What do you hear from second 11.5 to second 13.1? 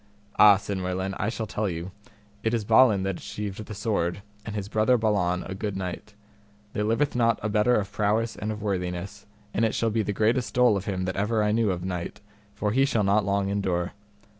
knew of knight, for he shall